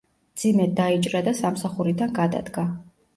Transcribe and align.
მძიმედ 0.37 0.71
დაიჭირა 0.79 1.21
და 1.27 1.33
სამსახურიდან 1.39 2.17
გადადგა. 2.17 2.65